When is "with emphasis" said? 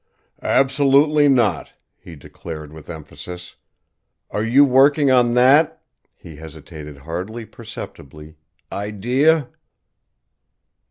2.73-3.55